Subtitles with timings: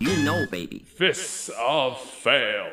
[0.00, 0.78] You know, baby.
[0.86, 2.70] Fists of Fail.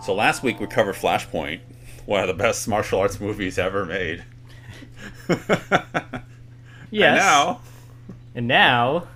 [0.00, 1.60] So last week we covered Flashpoint,
[2.06, 4.24] one of the best martial arts movies ever made.
[6.90, 7.20] Yes.
[8.34, 9.06] And now,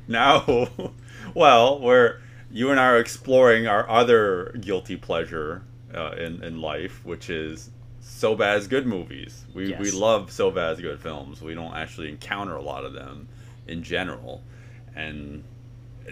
[0.00, 0.68] And now, now,
[1.34, 2.20] well, we're
[2.52, 7.70] you and I are exploring our other guilty pleasure uh, in in life, which is
[8.00, 9.44] so bad as good movies.
[9.54, 11.42] We we love so bad as good films.
[11.42, 13.28] We don't actually encounter a lot of them
[13.66, 14.42] in general,
[14.94, 15.42] and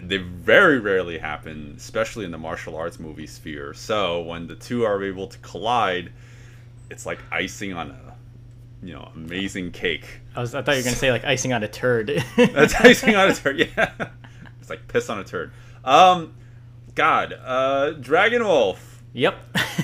[0.01, 3.73] they very rarely happen, especially in the martial arts movie sphere.
[3.73, 6.11] So when the two are able to collide,
[6.89, 8.15] it's like icing on a
[8.83, 10.19] you know amazing cake.
[10.35, 12.07] I was I thought you were gonna say like icing on a turd.
[12.37, 13.59] That's icing on a turd.
[13.59, 13.91] Yeah,
[14.59, 15.51] it's like piss on a turd.
[15.83, 16.33] Um,
[16.95, 19.03] God, uh, Dragon Wolf.
[19.13, 19.35] yep.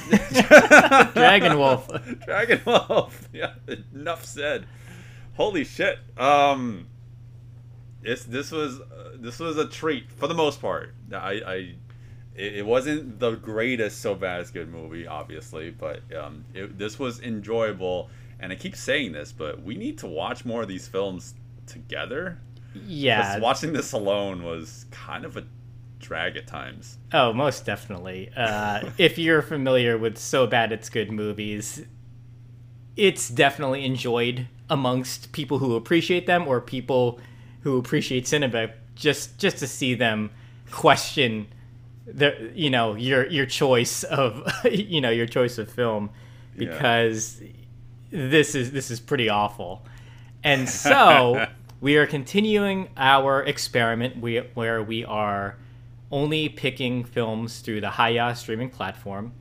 [1.13, 1.89] Dragon Wolf.
[2.25, 3.27] Dragon Wolf.
[3.33, 3.53] Yeah,
[3.93, 4.65] enough said.
[5.35, 5.99] Holy shit.
[6.17, 6.87] Um,
[8.03, 10.93] it's this was uh, this was a treat for the most part.
[11.11, 11.53] I I
[12.35, 16.97] it, it wasn't the greatest so bad it's good movie, obviously, but um, it, this
[16.97, 18.09] was enjoyable.
[18.39, 22.39] And I keep saying this, but we need to watch more of these films together.
[22.73, 23.39] Yeah.
[23.39, 25.45] Watching this alone was kind of a
[25.99, 26.97] drag at times.
[27.11, 28.31] Oh, most definitely.
[28.35, 31.85] Uh, if you're familiar with So Bad It's Good movies,
[32.95, 37.19] it's definitely enjoyed amongst people who appreciate them or people
[37.61, 40.29] who appreciate cinema just just to see them
[40.71, 41.47] question
[42.05, 46.09] the you know your your choice of you know your choice of film
[46.55, 46.69] Yeah.
[46.71, 47.41] because
[48.11, 49.85] this is this is pretty awful.
[50.43, 51.45] And so
[51.81, 55.57] we are continuing our experiment we, where we are
[56.11, 59.31] only picking films through the Hi-YAH streaming platform.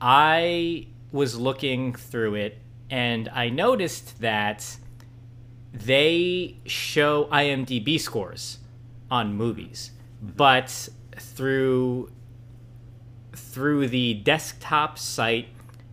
[0.00, 2.58] I was looking through it
[2.90, 4.76] and I noticed that
[5.72, 8.58] they show IMDb scores
[9.10, 10.88] on movies, but
[11.18, 12.10] through
[13.34, 15.48] through the desktop site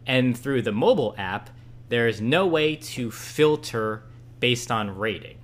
[0.08, 1.50] and through the mobile app,
[1.90, 4.04] there is no way to filter
[4.40, 5.38] based on rating.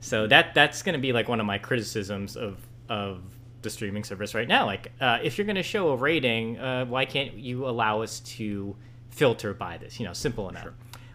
[0.00, 2.58] So that that's going to be like one of my criticisms of
[2.88, 3.22] of
[3.62, 4.66] the streaming service right now.
[4.66, 8.20] Like, uh, if you're going to show a rating, uh, why can't you allow us
[8.20, 8.76] to
[9.10, 9.98] filter by this?
[9.98, 10.68] You know, simple enough.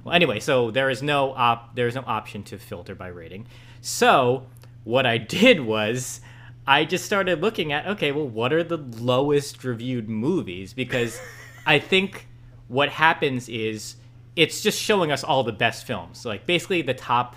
[0.04, 3.48] Well, anyway, so there is no op there is no option to filter by rating.
[3.82, 4.46] So
[4.84, 6.22] what I did was
[6.68, 10.74] I just started looking at okay, well, what are the lowest reviewed movies?
[10.74, 11.20] Because
[11.66, 12.28] I think
[12.68, 13.96] what happens is
[14.36, 16.26] it's just showing us all the best films.
[16.26, 17.36] Like basically the top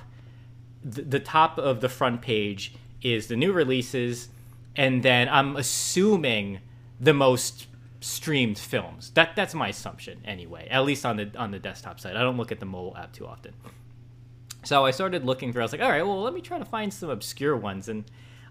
[0.84, 4.28] the top of the front page is the new releases
[4.76, 6.60] and then I'm assuming
[7.00, 7.66] the most
[8.02, 9.10] streamed films.
[9.14, 10.68] That that's my assumption anyway.
[10.70, 12.16] At least on the on the desktop side.
[12.16, 13.54] I don't look at the mobile app too often.
[14.64, 15.62] So I started looking through.
[15.62, 17.88] I was like, all right, well, let me try to find some obscure ones.
[17.88, 18.04] And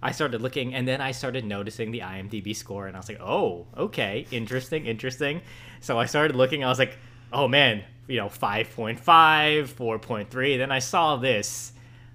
[0.03, 3.22] I started looking, and then I started noticing the IMDb score, and I was like,
[3.22, 5.41] oh, okay, interesting, interesting.
[5.79, 6.63] So I started looking.
[6.63, 6.97] I was like,
[7.31, 10.57] oh man, you know, 5.5, 4.3.
[10.57, 11.73] Then I saw this.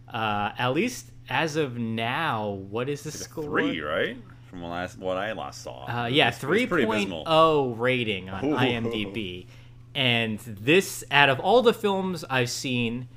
[0.09, 3.45] Uh, at least as of now, what is the score?
[3.45, 4.17] Three, right?
[4.47, 5.85] From what I, what I last saw.
[5.85, 7.25] Uh, yeah, It was- it was pretty abysmal.
[7.25, 8.57] 3.0 rating on Ooh.
[8.57, 9.47] IMDb.
[9.95, 13.09] And this, out of all the films I've seen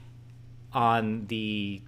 [0.71, 1.81] on the,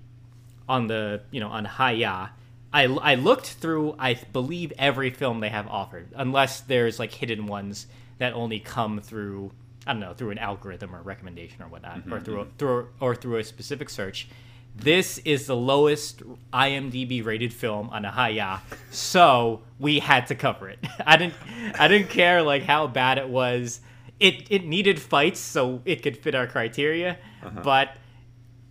[0.68, 2.30] on the, you know, on Hi-YAH,
[2.74, 7.46] I, I looked through, I believe, every film they have offered, unless there's like hidden
[7.48, 7.88] ones
[8.18, 9.52] that only come through,
[9.88, 13.16] I don't know, through an algorithm or recommendation or whatnot, or through, a, through or
[13.16, 14.28] through a specific search.
[14.76, 20.80] This is the lowest IMDb rated film on Ahaya, so we had to cover it.
[21.06, 21.36] I didn't
[21.78, 23.82] I didn't care like how bad it was.
[24.20, 27.62] It it needed fights so it could fit our criteria, uh-huh.
[27.64, 27.96] but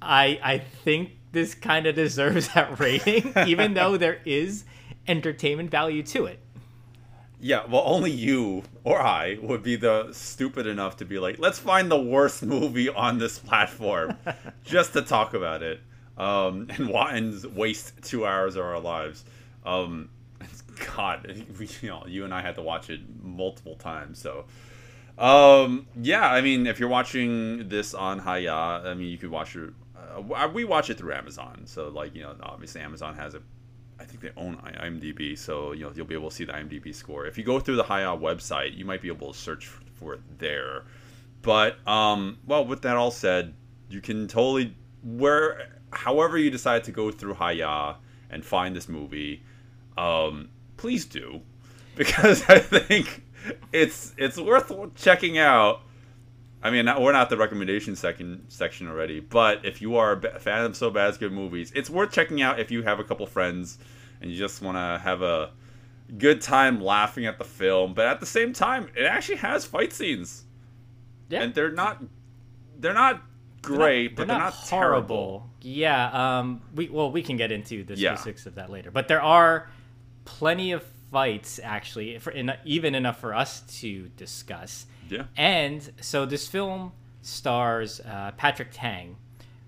[0.01, 4.65] I I think this kind of deserves that rating, even though there is
[5.07, 6.41] entertainment value to it.
[7.43, 11.59] Yeah, well, only you or I would be the stupid enough to be like, let's
[11.59, 14.17] find the worst movie on this platform
[14.65, 15.81] just to talk about it,
[16.21, 19.25] um, and, wa- and waste two hours of our lives.
[19.65, 20.11] Um,
[20.97, 24.45] God, we, you know, you and I had to watch it multiple times, so.
[25.19, 29.55] Um, yeah, I mean, if you're watching this on Hi-YAH, I mean, you could watch
[29.55, 29.71] it.
[30.17, 33.43] Uh, we watch it through Amazon, so like you know, obviously Amazon has a
[33.99, 36.95] I think they own IMDb, so you know you'll be able to see the IMDb
[36.95, 37.27] score.
[37.27, 40.21] If you go through the Hi-YAH website, you might be able to search for it
[40.39, 40.85] there.
[41.43, 43.53] But um, well, with that all said,
[43.91, 47.97] you can totally where however you decide to go through Hi-YAH
[48.31, 49.43] and find this movie,
[49.99, 51.41] um, please do,
[51.97, 53.23] because I think
[53.73, 55.83] it's it's worth checking out.
[56.63, 60.65] I mean, we're not the recommendation section section already, but if you are a fan
[60.65, 63.79] of So Bad's Good movies, it's worth checking out if you have a couple friends
[64.21, 65.51] and you just want to have a
[66.19, 67.95] good time laughing at the film.
[67.95, 70.45] But at the same time, it actually has fight scenes,
[71.31, 71.43] Yeah.
[71.45, 72.03] and they're not
[72.79, 73.23] they're not
[73.63, 75.17] great, but they're not, horrible.
[75.17, 75.51] terrible.
[75.63, 76.39] Yeah.
[76.39, 76.63] Um.
[76.75, 78.15] We well, we can get into the Yeah.
[78.15, 79.69] specifics of that later, but there are
[80.25, 84.87] plenty of fights actually, for en- even enough for us to discuss.
[85.09, 85.25] Yeah.
[85.37, 86.93] And so this film
[87.23, 89.17] stars uh, Patrick Tang.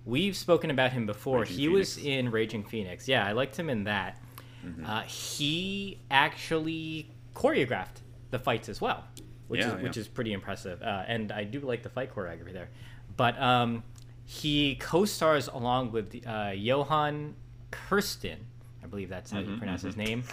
[0.05, 1.41] We've spoken about him before.
[1.41, 3.07] Raging he was in Raging Phoenix.
[3.07, 4.19] Yeah, I liked him in that.
[4.67, 4.85] Mm-hmm.
[4.87, 8.01] Uh, he actually choreographed
[8.31, 9.05] the fights as well,
[9.49, 9.83] which Yeah, is yeah.
[9.83, 10.83] which is pretty impressive.
[10.83, 12.69] Uh, and I do like the fight choreography there.
[13.17, 13.83] But um,
[14.25, 17.35] he co-stars along with uh, Johan
[17.71, 18.39] Kirsten.
[18.83, 20.25] I believe that's how Mm-hmm, you pronounce his name.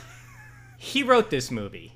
[0.77, 1.93] He wrote this movie.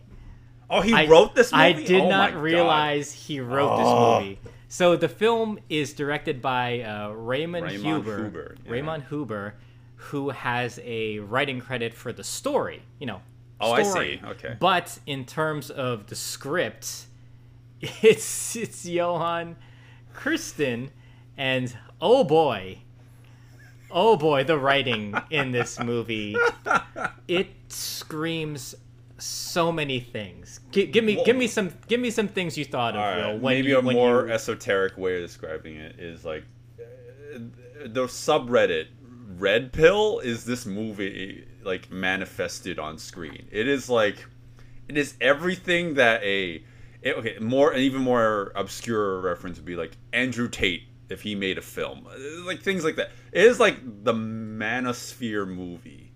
[0.69, 1.63] Oh, he I- wrote this movie.
[1.63, 2.41] I did Oh not God.
[2.41, 4.19] realize he wrote Oh.
[4.19, 4.39] this movie.
[4.69, 8.17] So the film is directed by uh, Raymond, Raymond Huber.
[8.23, 8.71] Huber, yeah.
[8.71, 9.53] Raymond Huber,
[9.95, 12.81] who has a writing credit for the story.
[12.99, 13.21] You know.
[13.61, 14.19] Oh, I see.
[14.25, 14.57] Okay.
[14.59, 17.05] But in terms of the script,
[17.81, 19.55] it's it's Johan
[20.13, 20.91] Kirsten,
[21.37, 22.79] and oh boy,
[23.91, 26.35] oh boy, the writing in this movie,
[27.27, 28.75] it screams
[29.17, 30.59] so many things.
[30.71, 32.99] Gi- give me, give me some, give me some things you thought of.
[33.33, 36.43] Right, maybe you, a more you- esoteric way of describing it is like
[36.79, 37.39] uh,
[37.85, 38.87] the subreddit
[39.37, 44.25] red pill is this movie like manifested on screen it is like
[44.87, 46.63] it is everything that a
[47.03, 51.35] it- okay more an even more obscure reference would be like andrew tate if he
[51.35, 56.11] made a film Uh, like things like that it is like the manosphere movie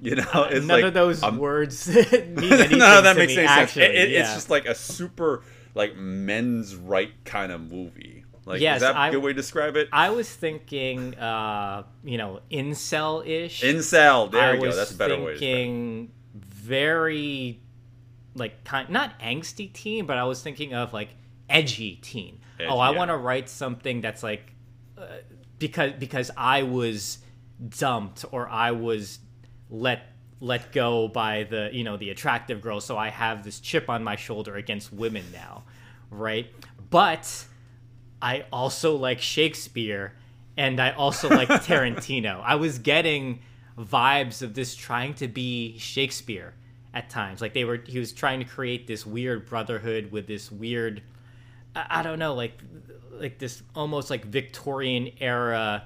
[0.00, 3.32] you know it's none like of those a- words mean anything no, that to makes
[3.34, 3.82] me, any actually.
[3.86, 3.98] sense.
[3.98, 4.20] It, yeah.
[4.20, 5.42] It's just like a super
[5.74, 8.24] like men's right kind of movie.
[8.46, 9.88] Like, Yes, is that a I- good way to describe it?
[9.92, 13.62] I was thinking, uh, you know, incel-ish.
[13.62, 14.30] Incel.
[14.32, 14.72] There I you go.
[14.74, 15.56] That's a better way to describe it.
[15.56, 17.60] thinking very,
[18.38, 21.10] like, kind not angsty teen, but I was thinking of like
[21.48, 22.40] edgy teen.
[22.58, 22.98] Edgy, oh, I yeah.
[22.98, 24.52] want to write something that's like,
[24.96, 25.06] uh,
[25.58, 27.18] because because I was
[27.68, 29.18] dumped or I was
[29.70, 30.02] let
[30.40, 34.04] let go by the you know the attractive girl, so I have this chip on
[34.04, 35.64] my shoulder against women now,
[36.10, 36.46] right?
[36.90, 37.44] But
[38.20, 40.14] I also like Shakespeare
[40.56, 42.42] and I also like Tarantino.
[42.44, 43.40] I was getting
[43.78, 46.54] vibes of this trying to be Shakespeare
[46.98, 47.40] at times.
[47.40, 51.02] Like they were he was trying to create this weird brotherhood with this weird
[51.76, 52.58] I, I don't know, like
[53.12, 55.84] like this almost like Victorian era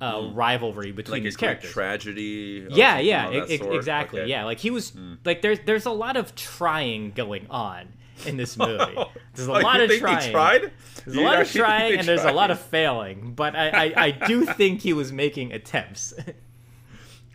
[0.00, 1.72] uh, rivalry between like these characters.
[1.72, 2.66] tragedy.
[2.70, 4.20] yeah, yeah, e- exactly.
[4.22, 4.30] Okay.
[4.30, 4.92] Yeah, like he was
[5.24, 7.88] like there's there's a lot of trying going on
[8.26, 8.96] in this movie.
[9.34, 10.30] There's a Oh, lot of think trying.
[10.32, 10.72] Tried?
[11.04, 13.92] There's You a lot of trying and there's a lot of failing, but I, I,
[14.06, 16.12] I do think he was making attempts.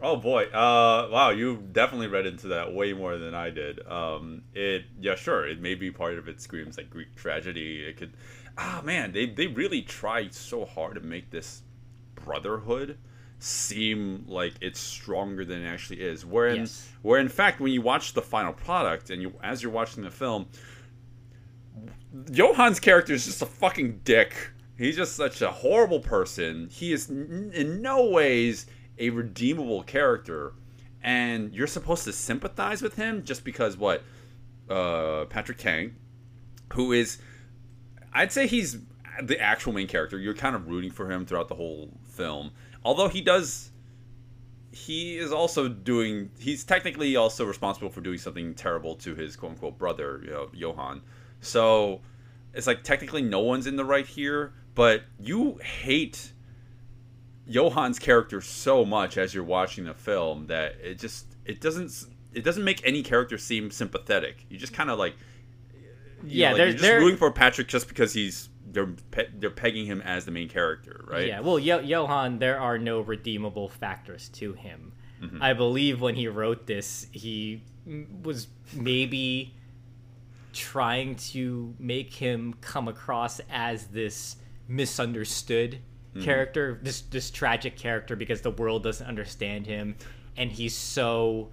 [0.02, 0.44] Oh boy!
[0.46, 3.86] Uh, wow, you definitely read into that way more than I did.
[3.88, 7.82] Um, it, yeah, sure, it may be part of it screams like Greek tragedy.
[7.84, 8.14] It could,
[8.58, 11.62] ah, man, they they really tried so hard to make this
[12.16, 12.98] brotherhood
[13.40, 16.26] seem like it's stronger than it actually is.
[16.26, 16.90] Where in, Yes.
[17.02, 20.12] where in fact, when you watch the final product and you as you're watching the
[20.12, 20.48] film,
[22.32, 24.52] Johan's character is just a fucking dick.
[24.78, 26.68] He's just such a horrible person.
[26.70, 28.66] He is n- in no ways
[28.98, 30.54] a redeemable character,
[31.02, 34.04] and you're supposed to sympathize with him just because what
[34.70, 35.96] uh, Patrick Tang,
[36.74, 37.18] who is,
[38.14, 38.78] I'd say he's
[39.22, 40.18] the actual main character.
[40.18, 42.52] You're kind of rooting for him throughout the whole film,
[42.84, 43.72] although he does.
[44.72, 46.32] He is also doing.
[46.38, 50.50] He's technically also responsible for doing something terrible to his quote unquote brother, you know,
[50.54, 51.02] Johan.
[51.40, 52.02] So
[52.54, 56.34] it's like technically no one's in the right here, but you hate
[57.50, 61.92] Johan's character so much as you're watching the film that it just it doesn't
[62.34, 64.46] it doesn't make any character seem sympathetic.
[64.50, 65.16] You just kind of like
[66.24, 69.50] Yeah, know, like, they're- just they're- rooting for Patrick just because he's they're pe- they're
[69.52, 71.28] pegging him as the main character, right?
[71.28, 74.92] Yeah, well, Yo- Johan, there are no redeemable factors to him.
[75.22, 75.42] Mm-hmm.
[75.42, 77.64] I believe when he wrote this, he
[78.24, 79.54] was maybe
[80.52, 84.36] trying to make him come across as this
[84.68, 85.80] misunderstood
[86.16, 86.24] Mm-hmm.
[86.24, 89.96] character, this this tragic character because the world doesn't understand him.
[90.38, 91.50] and he's so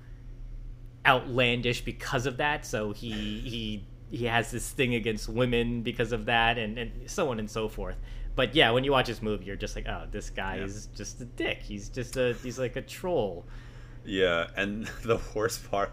[1.07, 2.65] outlandish because of that.
[2.67, 7.31] So he he he has this thing against women because of that, and and so
[7.31, 7.97] on and so forth.
[8.35, 10.65] But yeah, when you watch this movie, you're just like, oh, this guy Yeah.
[10.65, 11.59] is just a dick.
[11.63, 13.45] He's just a he's like a troll.
[14.05, 15.93] Yeah, and the worst part,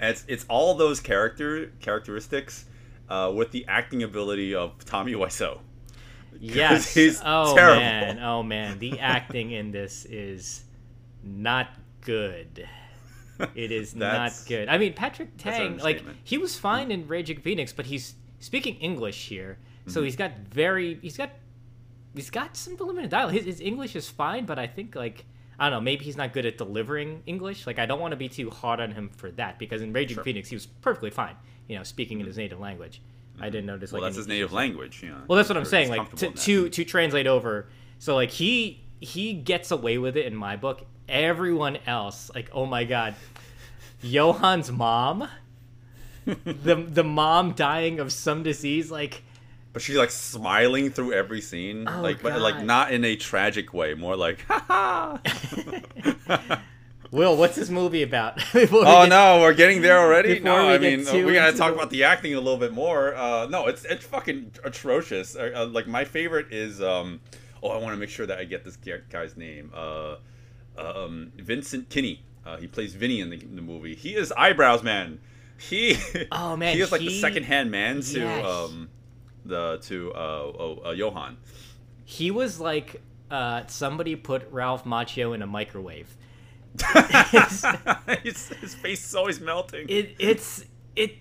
[0.00, 2.64] it's it's all those character characteristics,
[3.08, 5.60] uh, with the acting ability of Tommy Wiseau.
[6.40, 6.94] Yes.
[6.94, 7.80] he's oh terrible.
[7.80, 8.18] man.
[8.20, 8.78] Oh man.
[8.78, 10.64] The acting in this is
[11.22, 11.68] not
[12.02, 12.68] good.
[13.54, 14.68] It is not good.
[14.68, 19.28] I mean, Patrick Tang, like he was fine in Raging Phoenix, but he's speaking English
[19.28, 19.90] here, Mm-hmm.
[19.94, 21.30] so he's got very he's got
[22.14, 23.32] he's got some limited dialogue.
[23.34, 25.24] His, his English is fine, but I think like
[25.58, 27.66] I don't know, maybe he's not good at delivering English.
[27.66, 30.22] Like I don't want to be too hard on him for that because in Raging
[30.22, 31.36] Phoenix he was perfectly fine,
[31.68, 33.00] you know, speaking in his native language.
[33.40, 33.96] I didn't notice Mm-hmm.
[33.96, 35.02] Well, like that's his native language.
[35.02, 35.90] You know, well, that's what I'm saying.
[35.90, 36.42] Like to comfortable in that.
[36.42, 37.68] to, to translate over.
[37.98, 40.84] So like he he gets away with it in my book.
[41.08, 43.14] Everyone else, like oh my god,
[44.02, 45.28] Johan's mom,
[46.26, 48.90] the the mom dying of some disease.
[48.90, 49.22] Like
[49.72, 53.72] But she's like smiling through every scene, Oh, like but like not in a tragic
[53.72, 55.20] way, more like ha
[56.28, 56.60] ha.
[57.10, 58.38] Will, what's this movie about?
[58.54, 58.66] Oh
[59.02, 60.40] get- no, we're getting there already.
[60.40, 63.14] No, I mean we gotta talk the- about the acting a little bit more.
[63.14, 65.34] Uh, no, it's it's fucking atrocious.
[65.36, 67.20] Uh, uh, like my favorite is um,
[67.62, 68.76] oh I want to make sure that I get this
[69.10, 69.72] guy's name.
[69.74, 70.16] Uh,
[70.76, 72.22] um, Vincent Kinney.
[72.46, 73.94] Uh, he plays Vinny in the, in the movie.
[73.94, 75.18] He is eyebrows man.
[75.58, 75.96] He
[76.32, 78.44] Oh, man, he is like the he- second hand man to Yes.
[78.46, 78.88] um,
[79.44, 81.36] the to uh, oh, uh Johan.
[82.04, 86.14] He was like uh, somebody put Ralph Macchio in a microwave.
[88.22, 89.86] his, his face is always melting.
[89.88, 90.64] it it's
[90.96, 91.14] it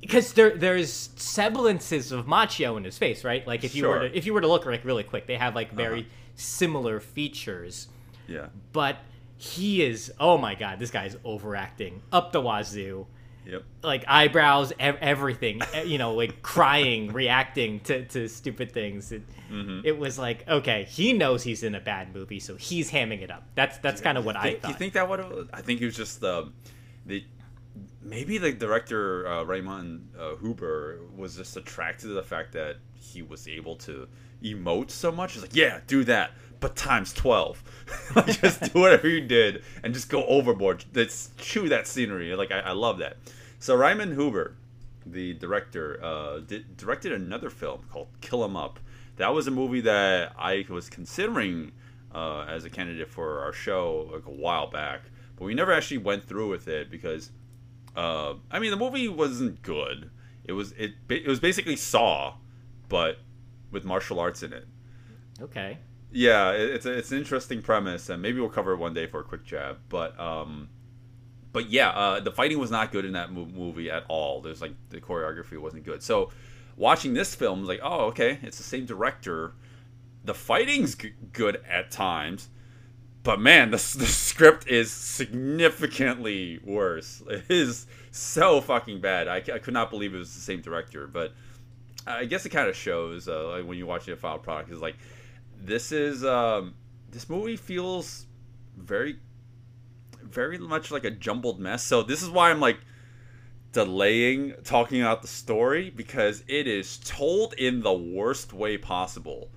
[0.00, 3.46] because there there's semblances of Macchio in his face, right?
[3.46, 5.54] Like if you were to if you were to look like really quick, they have
[5.54, 6.08] like very Uh-huh.
[6.36, 7.88] similar features,
[8.26, 8.46] yeah.
[8.72, 8.96] but
[9.36, 13.06] he is oh my god, this guy's overacting up the wazoo.
[13.48, 13.62] Yep.
[13.82, 19.10] Like eyebrows, ev- everything, you know, like crying, reacting to, to stupid things.
[19.12, 19.80] It, Mm-hmm.
[19.86, 23.30] it was like, okay, he knows he's in a bad movie, so he's hamming it
[23.30, 23.44] up.
[23.54, 24.68] That's that's kind of what I think, thought.
[24.72, 25.48] You think that would?
[25.54, 26.52] I think it was just the,
[27.06, 27.24] the
[28.02, 33.22] maybe the director uh, Raymond uh, Huber was just attracted to the fact that he
[33.22, 34.06] was able to
[34.44, 35.32] emote so much.
[35.32, 37.62] He's like, yeah, do that, but times twelve.
[38.16, 40.84] like, just do whatever you did and just go overboard.
[40.94, 42.34] Let's chew that scenery.
[42.34, 43.16] Like I, I love that.
[43.58, 44.56] So Raymond Huber,
[45.06, 46.40] the director, uh,
[46.76, 48.78] directed another film called Kill 'Em Up.
[49.16, 51.72] That was a movie that I was considering
[52.14, 55.02] uh, as a candidate for our show like a while back,
[55.36, 57.30] but we never actually went through with it because,
[57.96, 60.10] uh, I mean, the movie wasn't good.
[60.44, 62.34] It was it it was basically Saw,
[62.88, 63.18] but
[63.70, 64.66] with martial arts in it.
[65.40, 65.78] okay,
[66.10, 69.20] Yeah, it's a, it's an interesting premise, and maybe we'll cover it one day for
[69.20, 69.78] a quick jab.
[69.88, 70.68] But um,
[71.52, 74.40] but yeah, uh, the fighting was not good in that mo- movie at all.
[74.40, 76.02] There's like the choreography wasn't good.
[76.02, 76.30] So
[76.76, 79.52] watching this film, like, oh, okay, it's the same director.
[80.24, 82.48] The fighting's g- good at times,
[83.22, 87.22] but man, the, the script is significantly worse.
[87.28, 89.28] It is so fucking bad.
[89.28, 91.34] I, I could not believe it was the same director, but
[92.06, 94.70] I guess it kind of shows uh, like when you're watching a final product.
[94.70, 94.96] Is like
[95.60, 96.74] this is um,
[97.10, 98.26] this movie feels
[98.76, 99.18] very
[100.22, 101.82] very much like a jumbled mess.
[101.82, 102.78] So this is why I'm like
[103.72, 109.50] delaying talking about the story because it is told in the worst way possible.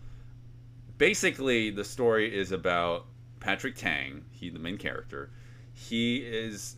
[0.98, 3.06] Basically, the story is about
[3.40, 5.32] Patrick Tang, he the main character.
[5.74, 6.76] He is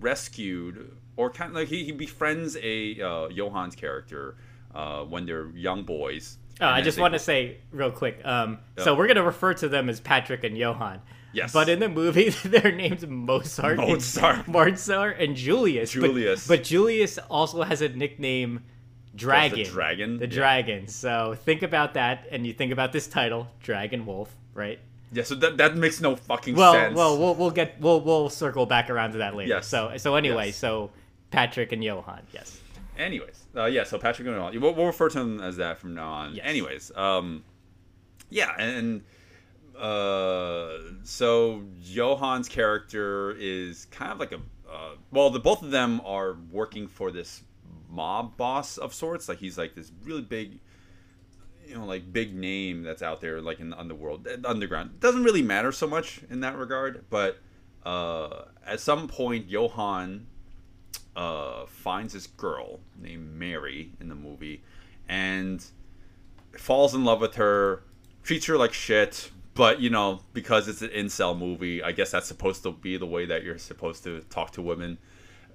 [0.00, 4.36] rescued or kind of like he, he befriends a uh, Johan's character
[4.74, 6.38] uh, when they're young boys.
[6.60, 8.20] Oh, I just want to say real quick.
[8.24, 11.00] Um, So we're gonna refer to them as Patrick and Johan.
[11.32, 11.52] Yes.
[11.52, 14.46] But in the movie, they're named Mozart, and- Mozart.
[14.48, 15.92] Mozart, and Julius.
[15.94, 16.46] But- Julius.
[16.46, 18.60] But, Julius also has a nickname,
[19.16, 19.64] Dragon.
[19.66, 20.18] Dragon?
[20.18, 20.34] The Yeah.
[20.34, 20.86] Dragon.
[20.86, 24.78] So think about that, and you think about this title, Dragon Wolf, right?
[25.12, 26.96] Yeah, so that, that makes no fucking Well, sense.
[26.96, 29.48] well, we'll we'll get we'll we'll circle back around to that later.
[29.50, 29.68] Yes.
[29.68, 30.56] So so anyway, Yes.
[30.56, 30.90] so
[31.30, 32.58] Patrick and Johan, yes.
[32.98, 33.84] Anyways, uh, yeah.
[33.84, 36.34] So Patrick and We'll, we'll refer to him as that from now on.
[36.34, 36.44] Yes.
[36.46, 37.44] Anyways, um,
[38.30, 39.02] yeah, and
[39.78, 46.00] uh, so Johan's character is kind of like a uh, well, the both of them
[46.04, 47.42] are working for this
[47.88, 49.28] mob boss of sorts.
[49.28, 50.58] Like he's like this really big,
[51.66, 55.00] you know, like big name that's out there, like in the underworld, underground.
[55.00, 57.38] Doesn't really matter so much in that regard, but
[57.84, 60.26] uh, at some point, Johan
[61.16, 64.62] uh, finds this girl named Mary in the movie
[65.08, 65.64] and
[66.56, 67.82] falls in love with her,
[68.22, 72.26] treats her like shit, but you know, because it's an incel movie, I guess that's
[72.26, 74.98] supposed to be the way that you're supposed to talk to women.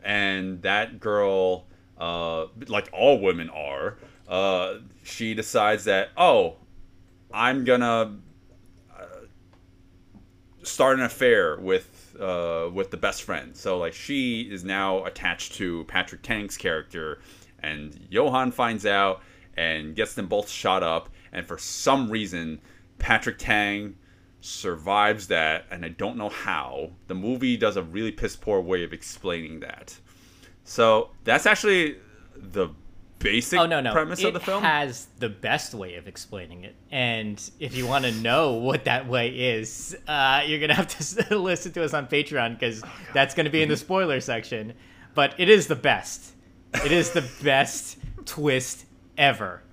[0.03, 1.65] And that girl,
[1.97, 6.55] uh, like all women are, uh, she decides that oh,
[7.33, 8.17] I'm gonna
[10.69, 13.55] start an affair with uh, with the best friend.
[13.55, 17.19] So like she is now attached to Patrick Tang's character,
[17.61, 19.21] and Johan finds out
[19.57, 21.09] and gets them both shot up.
[21.31, 22.61] And for some reason,
[22.97, 23.95] Patrick Tang
[24.41, 26.91] survives that, and I don't know how.
[27.07, 29.97] The movie does a really piss poor way of explaining that.
[30.63, 31.97] So that's actually
[32.35, 32.69] the
[33.19, 33.91] basic Oh no, no.
[33.91, 34.63] premise it of the film.
[34.63, 39.07] has the best way of explaining it, and if you want to know what that
[39.07, 43.35] way is, uh, you're gonna have to listen to us on Patreon because Oh, that's
[43.35, 44.73] gonna be in the spoiler section.
[45.15, 46.33] But it is the best.
[46.85, 48.85] It is the best twist
[49.17, 49.63] ever,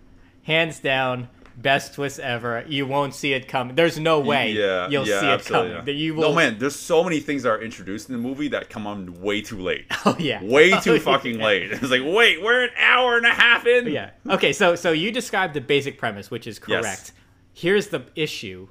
[0.42, 1.28] hands down.
[1.56, 2.64] Best twist ever.
[2.68, 3.74] You won't see it coming.
[3.76, 5.72] There's no way yeah, you'll yeah, see it coming.
[5.72, 5.92] yeah.
[5.92, 6.30] You will.
[6.30, 9.20] No man, there's so many things that are introduced in the movie that come on
[9.22, 9.86] way too late.
[10.04, 10.42] Oh yeah.
[10.42, 11.00] way Oh, too yeah.
[11.00, 11.72] fucking late.
[11.72, 13.86] It's like, wait, we're an hour and a half in.
[13.86, 14.10] Yeah.
[14.28, 14.52] Okay.
[14.52, 16.82] So so you described the basic premise, which is Yes.
[16.82, 17.12] correct.
[17.54, 18.68] Here's the issue: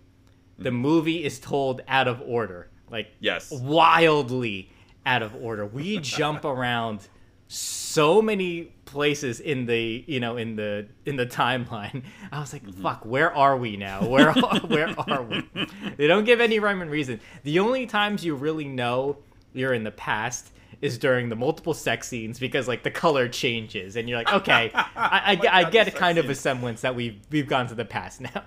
[0.60, 0.78] the mm-hmm.
[0.78, 3.52] movie is told out of order, like Yes.
[3.52, 4.70] wildly
[5.06, 5.66] out of order.
[5.66, 7.08] We jump around
[7.48, 12.04] so many places in the you know in the in the timeline.
[12.32, 12.82] I was like, Mm-hmm.
[12.82, 14.08] fuck, where are we now?
[14.08, 14.32] Where
[14.68, 15.44] where are we?
[15.98, 17.20] They don't give any rhyme and reason.
[17.44, 19.18] The only times you really know
[19.54, 23.96] you're in the past is during the multiple sex scenes because like the color changes
[23.96, 27.18] and you're like, okay, I, I, I God, get kind of a semblance that we've
[27.32, 28.44] we've gone to the past now.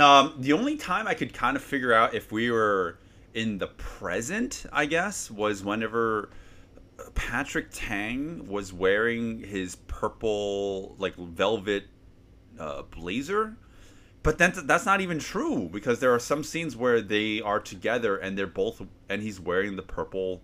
[0.00, 2.98] Um, the only time I could kind of figure out if we were
[3.34, 6.30] in the present, I guess, was whenever
[7.14, 11.84] Patrick Tang was wearing his purple, like velvet
[12.58, 13.56] uh, blazer.
[14.22, 18.16] But then that's not even true because there are some scenes where they are together
[18.16, 20.42] and they're both, and he's wearing the purple,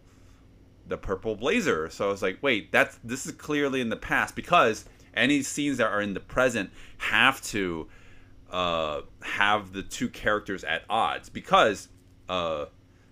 [0.87, 1.89] the purple blazer.
[1.89, 5.79] So I was like, wait, that's this is clearly in the past because any scenes
[5.79, 7.89] that are in the present have to
[8.51, 11.89] uh, have the two characters at odds because
[12.29, 12.67] uh,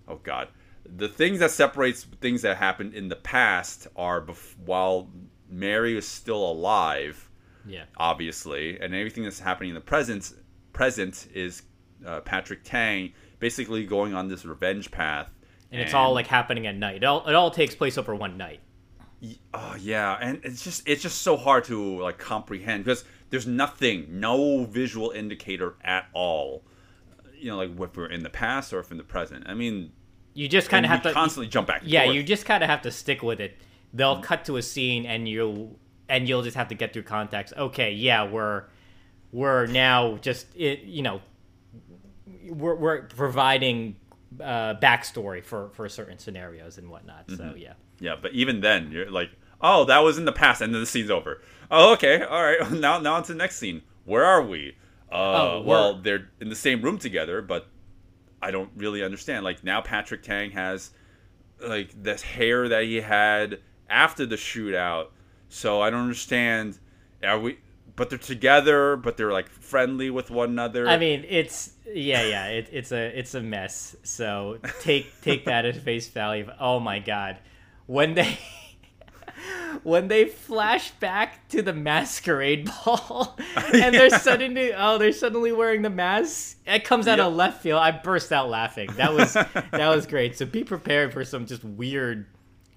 [0.07, 0.49] oh god
[0.95, 5.09] the things that separates things that happened in the past are bef- while
[5.49, 7.29] mary is still alive
[7.65, 7.83] Yeah.
[7.97, 10.33] obviously and everything that's happening in the present
[10.73, 11.63] present is
[12.05, 15.29] uh, patrick tang basically going on this revenge path
[15.71, 16.97] And it's all like happening at night.
[16.97, 18.59] It all, it all takes place over one night.
[19.53, 24.07] Oh yeah, and it's just it's just so hard to like comprehend because there's nothing,
[24.09, 26.63] no visual indicator at all.
[27.37, 29.43] You know, like if we're in the past or if in the present.
[29.47, 29.91] I mean,
[30.39, 31.81] You just kind of have to constantly jump back.
[31.83, 32.15] Yeah, forth.
[32.15, 33.57] you just kind of have to stick with it.
[33.93, 34.23] They'll Mm-hmm.
[34.23, 37.53] cut to a scene and you'll and you'll just have to get through context.
[37.57, 38.63] Okay, yeah, we're
[39.31, 41.21] we're now just it, you know
[42.47, 43.95] we're we're providing
[44.41, 47.27] uh, backstory for for certain scenarios and whatnot.
[47.27, 47.35] Mm-hmm.
[47.49, 47.73] So yeah.
[47.99, 50.87] Yeah, but even then, you're like, oh, that was in the past, and then the
[50.87, 51.41] scene's over.
[51.69, 52.71] Oh, okay, all right.
[52.85, 53.81] Now, now on to the next scene.
[54.05, 54.77] Where are we?
[55.11, 57.67] Uh, Oh, well, they're in the same room together, but
[58.41, 59.43] I don't really understand.
[59.43, 60.91] Like now, Patrick Tang has
[61.61, 65.07] like this hair that he had after the shootout,
[65.49, 66.79] so I don't understand.
[67.23, 67.59] Are we?
[67.95, 70.87] But they're together, but they're like friendly with one another.
[70.87, 72.47] I mean, it's yeah, yeah.
[72.47, 73.95] It, it's a it's a mess.
[74.03, 76.49] So take take that at face value.
[76.59, 77.39] Oh my god,
[77.87, 78.39] when they
[79.83, 83.37] when they flash back to the masquerade ball
[83.73, 86.57] and they're suddenly oh they're suddenly wearing the mask.
[86.65, 87.79] It comes out of left field.
[87.81, 88.89] I burst out laughing.
[88.97, 89.33] That was
[89.71, 90.37] that was great.
[90.37, 92.25] So be prepared for some just weird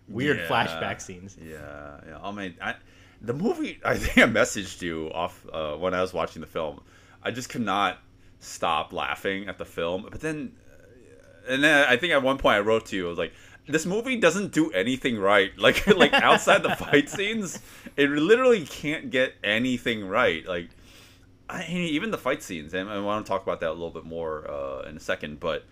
[0.09, 0.47] weird Yeah.
[0.49, 1.37] flashback scenes.
[1.41, 2.19] Yeah, yeah.
[2.23, 2.75] I mean, I,
[3.21, 3.79] the movie.
[3.85, 6.83] I think I messaged you off uh, when I was watching the film.
[7.23, 7.99] I just could not
[8.41, 10.07] stop laughing at the film.
[10.11, 13.11] But then, uh, and then I think at one point I wrote to you, I
[13.11, 13.33] was like,
[13.67, 15.51] "This movie doesn't do anything right.
[15.59, 17.61] Like, like outside the fight scenes,
[17.97, 20.45] it literally can't get anything right.
[20.47, 20.71] Like,
[21.49, 24.05] I even the fight scenes, and I want to talk about that a little bit
[24.05, 25.65] more uh, in a second, but."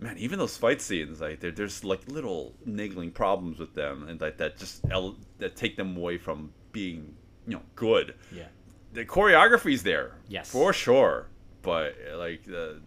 [0.00, 4.36] man, even those fight scenes, like there's like little niggling problems with them, and like
[4.38, 7.14] that just ele- that take them away from being,
[7.46, 8.14] you know, good.
[8.32, 8.46] Yeah.
[8.94, 10.50] The choreography's there, Yes.
[10.50, 11.28] for sure,
[11.62, 12.80] but like the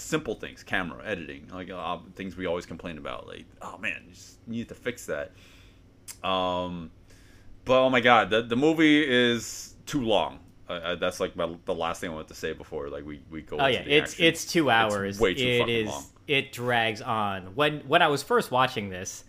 [0.00, 4.12] simple things, camera, editing, like uh, things we always complain about, like oh man, you
[4.14, 5.32] just need to fix that.
[6.22, 6.90] Um,
[7.64, 10.40] but oh my god, the the movie is too long.
[10.68, 13.20] Uh, uh, that's like my, the last thing I wanted to say before like we,
[13.30, 13.58] we go.
[13.58, 14.24] Oh into yeah, it's action.
[14.26, 15.18] it's two hours.
[15.20, 16.04] way too It is- long.
[16.28, 17.56] It drags on.
[17.56, 19.24] When when I was first watching this,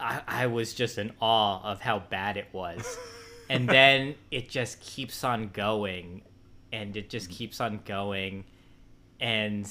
[0.00, 2.98] I, I was just in awe of how bad it was,
[3.48, 6.22] and then it just keeps on going,
[6.72, 8.42] and it just keeps on going,
[9.20, 9.70] and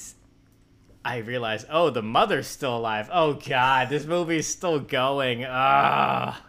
[1.04, 3.10] I realized, oh, the mother's still alive.
[3.12, 5.44] Oh god, this movie's still going.
[5.46, 6.42] Ah.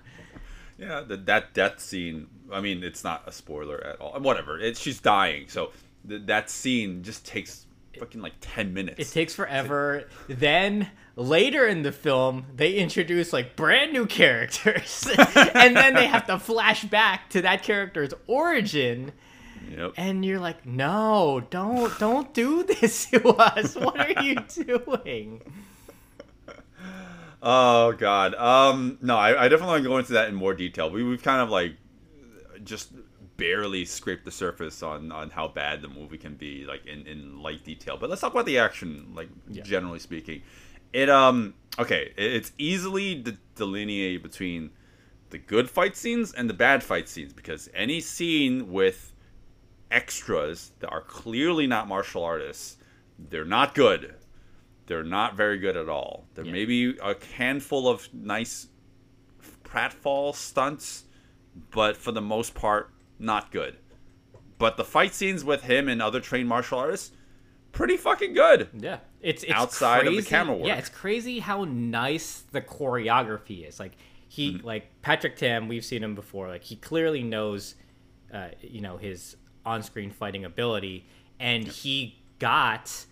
[0.77, 2.27] Yeah, the, that death scene.
[2.51, 4.19] I mean, it's not a spoiler at all.
[4.19, 4.59] Whatever.
[4.59, 5.71] It, she's dying, so
[6.07, 7.65] th- that scene just takes
[7.97, 8.99] fucking like ten minutes.
[8.99, 10.05] It takes forever.
[10.27, 15.07] then later in the film, they introduce like brand new characters,
[15.53, 19.11] and then they have to flash back to that character's origin.
[19.69, 19.93] Yep.
[19.97, 23.75] And you're like, no, don't, don't do this to us.
[23.75, 25.41] What are you doing?
[27.41, 28.33] Oh God.
[28.35, 28.97] Um.
[29.01, 30.89] No, I, I definitely want to go into that in more detail.
[30.89, 31.75] We we've kind of like
[32.63, 32.91] just
[33.37, 37.41] barely scraped the surface on on how bad the movie can be, like in in
[37.43, 37.97] light detail.
[37.97, 40.41] But let's talk about the action, like generally speaking.
[40.91, 42.13] It um okay.
[42.17, 44.71] It, it's easily de- delineated between
[45.29, 49.11] the good fight scenes and the bad fight scenes because any scene with
[49.95, 52.77] extras that are clearly not martial artists,
[53.29, 54.13] they're not good.
[54.87, 56.27] They're not very good at all.
[56.35, 56.51] There Yeah.
[56.51, 58.67] may be a handful of nice
[59.63, 61.05] pratfall stunts,
[61.71, 63.77] but for the most part, not good.
[64.57, 67.11] But the fight scenes with him and other trained martial artists,
[67.71, 68.69] pretty fucking good.
[68.73, 70.29] Yeah, it's, it's Outside of the crazy.
[70.29, 70.67] camera work.
[70.67, 73.79] Yeah, it's crazy how nice the choreography is.
[73.79, 73.93] Like
[74.27, 74.65] he, Mm-hmm.
[74.67, 76.47] like Patrick Tang, we've seen him before.
[76.47, 77.75] Like he clearly knows,
[78.33, 81.05] uh, you know, his on-screen fighting ability,
[81.39, 83.05] and he got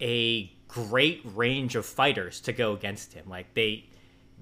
[0.00, 3.28] a great range of fighters to go against him.
[3.28, 3.88] Like they,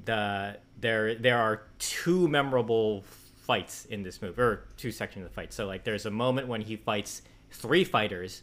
[0.05, 3.03] the there there are two memorable
[3.51, 5.53] fights in this movie, or two sections of the fight.
[5.53, 8.43] So like there's a moment when he fights three fighters.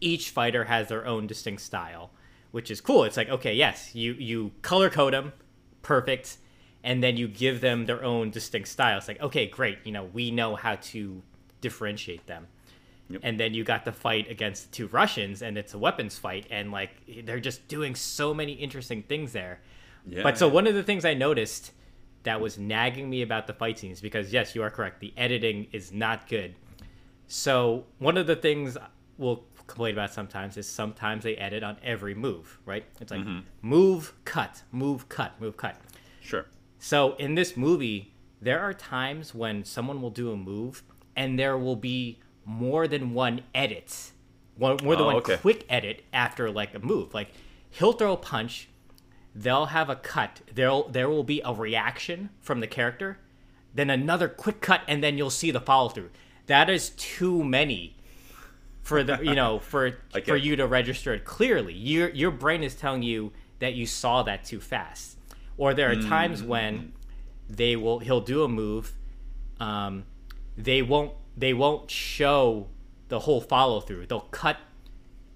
[0.00, 2.10] Each fighter has their own distinct style,
[2.50, 3.04] which is cool.
[3.04, 5.32] It's like okay, yes, you you color code them,
[5.82, 6.38] perfect,
[6.84, 8.98] and then you give them their own distinct style.
[8.98, 9.78] It's like okay, great.
[9.84, 11.22] You know we know how to
[11.60, 12.46] differentiate them
[13.22, 16.70] and then you got the fight against two Russians, and it's a weapons fight, and
[16.70, 16.90] like
[17.24, 19.60] they're just doing so many interesting things there.
[20.06, 20.22] Yeah.
[20.22, 21.72] But so one of the things I noticed
[22.24, 25.68] that was nagging me about the fight scenes, because yes, you are correct, the editing
[25.72, 26.54] is not good.
[27.28, 28.76] So one of the things
[29.16, 32.84] we'll complain about sometimes is sometimes they edit on every move, right?
[33.00, 33.40] It's like mm-hmm.
[33.62, 35.76] move, cut, move, cut, move, cut.
[36.20, 36.46] Sure.
[36.78, 40.82] So in this movie, there are times when someone will do a move
[41.18, 44.12] and there will be more than one edit,
[44.56, 45.36] one, more than Oh, one okay.
[45.36, 47.12] quick edit after like a move.
[47.12, 47.32] Like
[47.68, 48.68] he'll throw a punch,
[49.34, 53.18] they'll have a cut, there'll there will be a reaction from the character,
[53.74, 56.10] then another quick cut, and then you'll see the follow through.
[56.46, 57.96] That is too many
[58.80, 61.74] for the you know for for you to register it clearly.
[61.74, 65.16] Your your brain is telling you that you saw that too fast.
[65.56, 66.92] Or there are times when
[67.48, 68.92] they will he'll do a move,
[69.58, 70.04] um,
[70.58, 72.66] they won't they won't show
[73.08, 74.06] the whole follow through.
[74.06, 74.58] They'll cut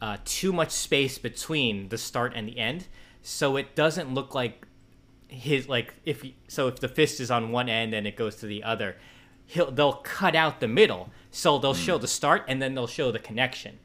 [0.01, 2.89] uh, too much space between the start and the end,
[3.23, 4.67] so it doesn't look like
[5.29, 8.47] his like if so if the fist is on one end and it goes to
[8.47, 8.97] the other,
[9.47, 13.13] he'll they'll cut out the middle, so they'll show the start and then they'll show
[13.13, 13.79] the connection.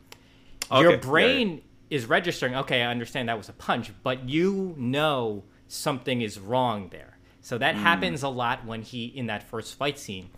[0.72, 2.56] Okay, Your brain is registering.
[2.56, 7.18] Okay, I understand that was a punch, but you know something is wrong there.
[7.42, 10.30] So that happens a lot when he in that first fight scene,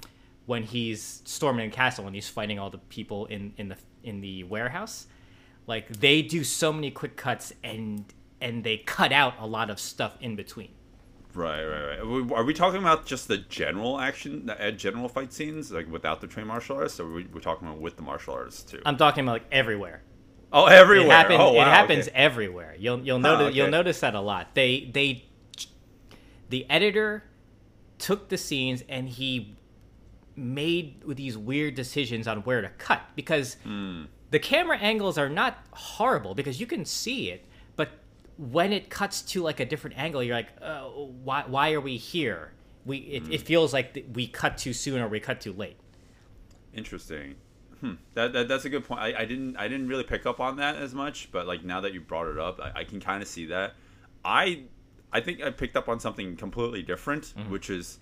[0.49, 4.19] when he's storming the castle and he's fighting all the people in in the in
[4.19, 5.05] the warehouse.
[5.67, 8.03] Like they do so many quick cuts and
[8.41, 10.69] and they cut out a lot of stuff in between.
[11.35, 12.31] Right, right, right.
[12.33, 16.19] Are we- talking about just the general action, the uh, general fight scenes, like without
[16.19, 18.81] the trained martial artists, or are we, we're talking about with the martial artists too?
[18.87, 20.01] I'm talking about like everywhere.
[20.51, 21.05] oh, everywhere.
[21.09, 21.39] It happens.
[21.39, 22.17] oh, wow, it happens okay.
[22.17, 22.75] everywhere.
[22.79, 23.57] You'll you'll Huh, notice okay.
[23.57, 24.55] you'll notice that a lot.
[24.55, 25.25] They they
[26.49, 27.23] the editor
[27.99, 29.55] took the scenes and he
[30.39, 34.03] made these weird decisions on where to cut because Hmm.
[34.31, 37.89] the camera angles are not horrible because you can see it, but
[38.37, 41.97] when it cuts to like a different angle, you're like, uh, why why are we
[41.97, 42.53] here?
[42.85, 43.31] We it, Hmm.
[43.33, 45.77] it feels like th- we cut too soon or we cut too late.
[46.73, 47.35] Interesting.
[47.81, 47.93] Hmm.
[48.13, 48.99] That, that that's a good point.
[49.01, 51.81] I, I didn't I didn't really pick up on that as much, but like now
[51.81, 53.73] that you brought it up, I, I can kind of see that.
[54.23, 54.63] I
[55.11, 57.99] I think I picked up on something completely different, which is,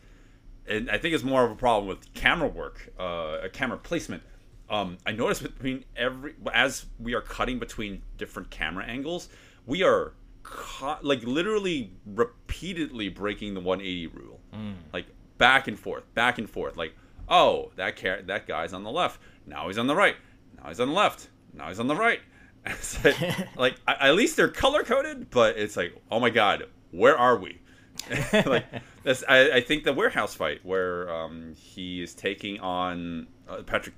[0.68, 4.24] and I think it's more of a problem with camera work, uh, a camera placement.
[4.70, 9.30] Um, I noticed between every as we are cutting between different camera angles,
[9.66, 10.14] we are
[11.02, 14.40] like literally repeatedly breaking the 180 rule,
[14.94, 15.06] like
[15.38, 16.78] back and forth, back and forth.
[16.78, 16.94] Like,
[17.30, 20.16] oh, that car- that guy's on the left, now he's on the right,
[20.58, 22.20] now he's on the left, now he's on the right.
[23.04, 27.38] Like, like at least they're color coded, but it's like, oh my god, where are
[27.38, 27.62] we?
[28.34, 28.66] like
[29.08, 33.96] that's I, I think the warehouse fight where um, he is taking on uh, Patrick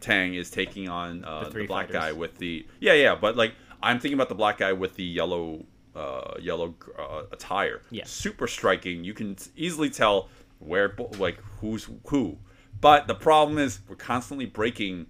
[0.00, 2.02] Tang is taking on uh, The the, black fighters.
[2.02, 5.04] guy with the yeah yeah but like I'm thinking about the black guy with the
[5.04, 5.64] yellow
[5.94, 7.82] uh, yellow uh, attire.
[7.90, 8.04] Yeah.
[8.04, 9.04] super striking.
[9.04, 12.38] You can easily tell where like who's who.
[12.80, 15.06] But the problem is we're constantly breaking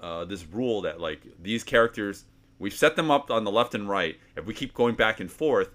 [0.00, 2.24] uh, this rule that like these characters
[2.58, 4.18] we've set them up on the left and right.
[4.36, 5.70] If we keep going back and forth,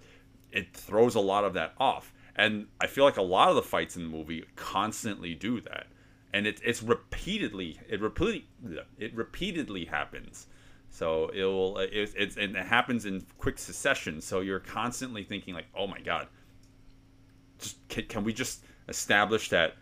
[0.51, 2.13] it throws a lot of that off.
[2.41, 5.85] And I feel like a lot of the fights in the movie constantly do that.
[6.33, 8.47] And it, it's repeatedly it repeatedly
[8.97, 10.47] it repeatedly happens.
[10.89, 14.21] So it'll it, it's and it happens in quick succession.
[14.21, 16.27] So you're constantly thinking like, oh my god,
[17.59, 19.75] just can, can we just establish that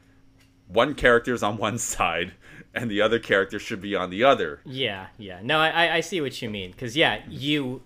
[0.67, 2.33] one character is on one side
[2.75, 4.59] and the other character should be on the other?
[4.65, 5.39] Yeah, yeah.
[5.41, 6.73] No, I I- see what you mean.
[6.73, 7.83] Cause yeah, you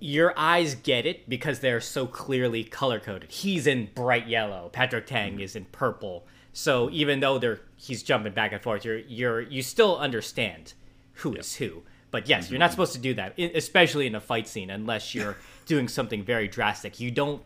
[0.00, 3.30] your eyes get it because they're so clearly color coded.
[3.30, 4.70] He's in bright yellow.
[4.72, 6.26] Patrick Tang is in purple.
[6.52, 10.74] So even though they're he's jumping back and forth, you're you're you still understand
[11.14, 11.82] who is who.
[12.10, 12.72] But yes, you're not mm-hmm.
[12.72, 17.00] supposed to do that, especially in a fight scene, unless you're doing something very drastic.
[17.00, 17.42] You don't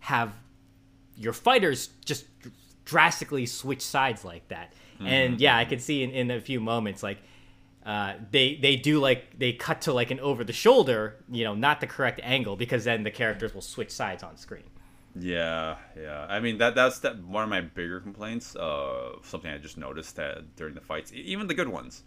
[0.00, 0.32] have
[1.16, 2.26] your fighters just
[2.84, 4.72] drastically switch sides like that.
[5.00, 5.42] And mm-hmm.
[5.42, 5.70] yeah, I mm-hmm.
[5.70, 7.18] could see in, in a few moments like
[7.84, 11.54] uh, they they do like they cut to like an over the shoulder, you know,
[11.54, 14.64] not the correct angle because then the characters will switch sides on screen.
[15.16, 16.26] Yeah, yeah.
[16.28, 18.56] I mean that that's that one of my bigger complaints.
[18.56, 22.02] Uh, something I just noticed that during the fights, even the good ones.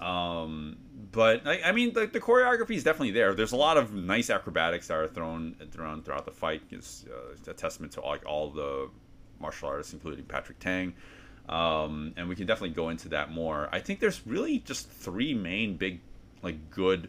[0.00, 0.78] Um,
[1.12, 3.34] but I, I mean the, the choreography is definitely there.
[3.34, 6.62] There's a lot of nice acrobatics that are thrown thrown throughout the fight.
[6.70, 8.90] It's uh, a testament to like all the
[9.40, 10.94] martial artists, including Patrick Tang.
[11.48, 13.68] Um, and we can definitely go into that more.
[13.70, 16.00] I think there's really just three main big,
[16.42, 17.08] like good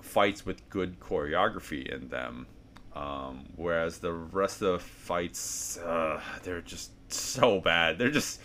[0.00, 2.46] fights with good choreography in them.
[2.94, 7.98] Um, whereas the rest of the fights, uh, they're just so bad.
[7.98, 8.40] They're just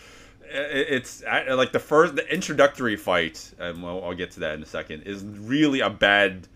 [0.52, 4.66] it's like the first the introductory fight, and well, I'll get to that in a
[4.66, 5.04] second.
[5.04, 6.48] Is really a bad.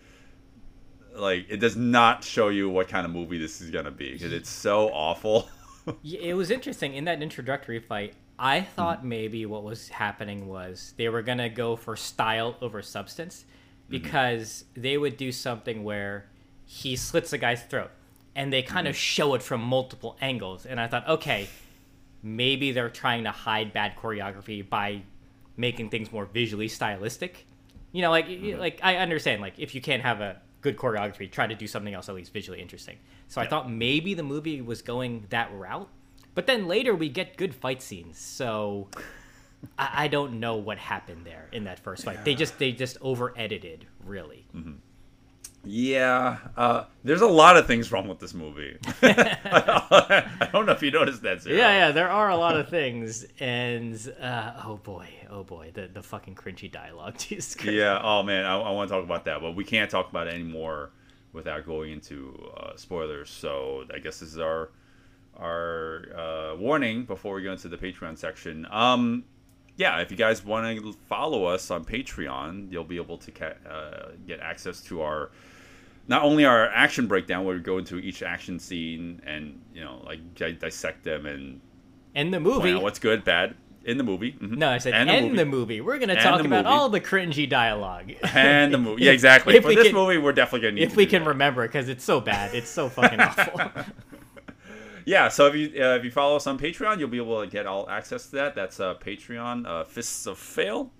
[1.14, 4.32] Like it does not show you what kind of movie this is gonna be because
[4.32, 5.48] it's so awful.
[6.02, 8.14] It was interesting in that introductory fight.
[8.38, 9.08] I thought mm.
[9.08, 14.02] maybe what was happening was they were gonna go for style over substance mm-hmm.
[14.02, 16.26] because they would do something where
[16.64, 17.90] he slits a guy's throat
[18.34, 19.00] and they kind of mm-hmm.
[19.00, 20.66] show it from multiple angles.
[20.66, 21.48] And I thought, okay,
[22.22, 25.02] maybe they're trying to hide bad choreography by
[25.56, 27.46] making things more visually stylistic.
[27.92, 28.58] You know, like mm-hmm.
[28.58, 31.94] like I understand like if you can't have a good choreography, try to do something
[31.94, 32.96] else at least visually interesting.
[33.28, 35.88] So I thought maybe the movie was going that route,
[36.34, 38.18] but then later we get good fight scenes.
[38.18, 38.88] So
[39.78, 42.24] I, I don't know what happened there in that first fight.
[42.24, 44.46] They just they just over edited really.
[45.66, 48.76] Yeah, uh, there's a lot of things wrong with this movie.
[49.02, 51.42] I don't know if you noticed that.
[51.42, 51.56] Zero.
[51.56, 55.88] Yeah, yeah, there are a lot of things, and uh, oh boy, oh boy, the
[55.88, 57.16] the fucking cringy dialogue.
[57.18, 57.72] Jesus Christ.
[57.72, 57.98] Yeah.
[58.02, 60.34] Oh man, I, I want to talk about that, but we can't talk about it
[60.34, 60.90] anymore
[61.32, 63.30] without going into uh, spoilers.
[63.30, 64.70] So I guess this is our
[65.38, 68.66] our uh, warning before we go into the Patreon section.
[68.70, 69.24] Um,
[69.76, 73.54] yeah, if you guys want to follow us on Patreon, you'll be able to ca-
[73.68, 75.30] uh, get access to our
[76.06, 80.02] not only our action breakdown where we go into each action scene and you know
[80.04, 81.60] like di- dissect them and
[82.14, 82.74] And the movie.
[82.74, 84.32] what's good, bad in the movie.
[84.32, 84.56] Mhm.
[84.58, 85.36] No, I said And and, the movie.
[85.38, 85.80] the movie.
[85.80, 86.66] We're gonna talk about movie.
[86.66, 88.12] all the cringy dialogue.
[88.34, 89.02] and the movie.
[89.04, 89.56] Yeah, exactly.
[89.56, 91.28] If For this can- movie, we're definitely gonna need if to we can that.
[91.30, 93.60] remember, because it's so bad, it's so fucking awful.
[95.04, 97.50] Yeah, so if you uh, if you follow us on Patreon, you'll be able to
[97.50, 98.54] get all access to that.
[98.54, 100.90] That's uh, Patreon, uh, Fists of Fail.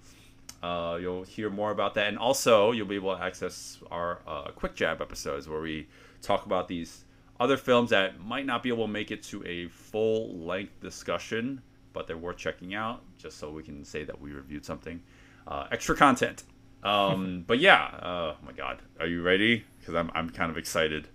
[0.63, 4.51] Uh, you'll hear more about that, and also you'll be able to access our uh,
[4.55, 5.87] quick jab episodes where we
[6.23, 7.05] talk about these
[7.41, 11.61] other films that might not be able to make it to a full length discussion,
[11.93, 15.03] but they're worth checking out, just so we can say that we reviewed something.
[15.47, 16.45] Uh, extra content.
[16.83, 19.65] Um, but yeah, uh, oh my God, are you ready?
[19.81, 21.09] Because I'm I'm kind of excited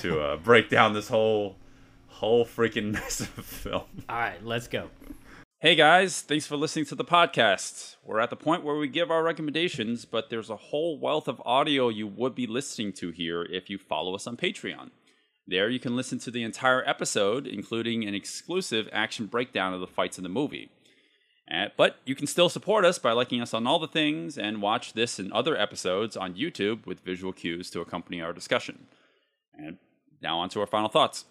[0.00, 1.56] to uh, break down this whole
[2.18, 3.84] whole freaking mess of film.
[4.08, 4.90] all right, let's go.
[5.60, 7.96] Hey guys, thanks for listening to the podcast.
[8.04, 11.42] We're at the point where we give our recommendations, but there's a whole wealth of
[11.44, 14.90] audio you would be listening to here if you follow us on Patreon.
[15.46, 19.86] There you can listen to the entire episode, including an exclusive action breakdown of the
[19.86, 20.70] fights in the movie.
[21.50, 24.60] Uh, but you can still support us by liking us on all the things and
[24.60, 28.86] watch this and other episodes on YouTube with visual cues to accompany our discussion.
[29.56, 29.78] And
[30.20, 31.24] now on to our final thoughts.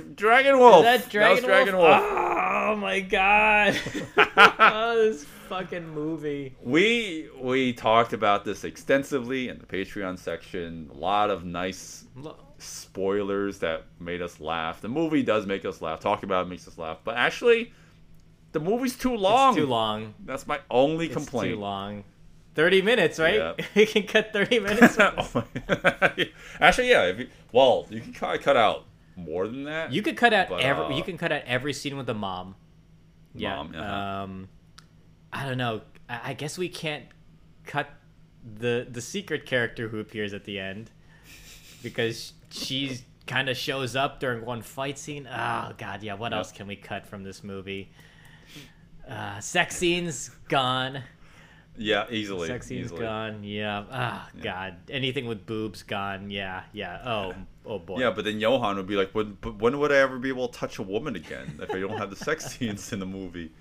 [0.00, 0.84] Dragon Wolf.
[0.86, 2.00] Is that Dragon, was Dragon Wolf?
[2.00, 2.12] Wolf.
[2.12, 3.78] Oh my god!
[4.16, 6.54] oh, this fucking movie.
[6.62, 10.90] We we talked about this extensively in the Patreon section.
[10.92, 12.04] A lot of nice
[12.58, 14.80] spoilers that made us laugh.
[14.80, 16.00] The movie does make us laugh.
[16.00, 16.98] Talking about it makes us laugh.
[17.04, 17.72] But actually,
[18.52, 19.54] the movie's too long.
[19.54, 20.14] It's too long.
[20.24, 21.54] That's my only It's complaint.
[21.54, 22.04] too long.
[22.54, 23.36] 30 minutes, right?
[23.36, 23.52] Yeah.
[23.76, 24.96] we can cut 30 minutes.
[24.98, 26.28] Oh my-
[26.60, 27.04] Actually, yeah.
[27.06, 28.84] If you, well, you can cut out
[29.20, 29.92] more than that.
[29.92, 30.84] You could cut out But, every.
[30.84, 32.54] uh, you can cut out every scene with the mom.
[33.34, 33.56] Yeah.
[33.56, 33.94] Mom, uh-huh.
[34.24, 34.48] Um,
[35.32, 35.82] I don't know.
[36.08, 37.04] I, I guess we can't
[37.64, 37.88] cut
[38.58, 40.90] the the secret character who appears at the end
[41.82, 45.26] because she's kind of shows up during one fight scene.
[45.28, 46.14] Oh God, yeah.
[46.14, 46.38] What Yep.
[46.38, 47.92] else can we cut from this movie?
[49.08, 51.02] Uh, sex scenes gone.
[51.76, 52.48] yeah, easily.
[52.48, 53.00] Sex scenes easily.
[53.00, 53.42] gone.
[53.44, 53.84] Yeah.
[53.90, 54.76] Ah, God.
[54.90, 56.30] Anything with boobs gone.
[56.30, 56.62] Yeah.
[56.72, 57.00] Yeah.
[57.04, 57.34] Oh.
[57.66, 57.98] Oh boy.
[58.00, 60.48] Yeah, but then Johan would be like, when, but when would I ever be able
[60.48, 63.52] to touch a woman again if I don't have the sex scenes in the movie?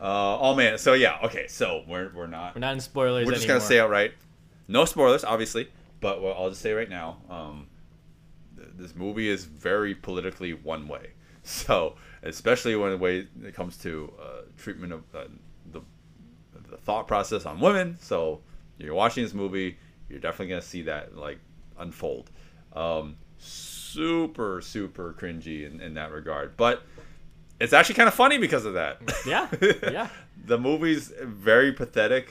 [0.00, 3.26] Uh, oh man, so yeah, okay, so we're we're not We're not in spoilers.
[3.26, 3.58] we're just anymore.
[3.58, 4.12] gonna say outright,
[4.66, 5.68] no spoilers, obviously,
[6.00, 7.66] but what I'll just say right now, um,
[8.56, 11.10] th- this movie is very politically one way.
[11.46, 14.26] So especially when the way it comes to uh,
[14.56, 15.24] treatment of uh,
[15.70, 15.82] the
[16.70, 17.98] the thought process on women.
[18.00, 18.40] So
[18.78, 19.76] you're watching this movie,
[20.08, 21.38] you're definitely gonna see that like
[21.78, 22.30] unfold.
[22.72, 26.82] Um, super super cringy in, in that regard, but
[27.60, 29.00] it's actually kind of funny because of that.
[29.26, 29.48] Yeah.
[29.90, 30.08] Yeah.
[30.46, 32.30] the movie's very pathetic,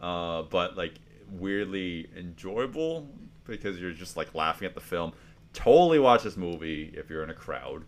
[0.00, 0.94] uh, but like
[1.30, 3.08] weirdly enjoyable
[3.46, 5.12] because you're just like laughing at the film.
[5.52, 7.84] Totally watch this movie if you're in a crowd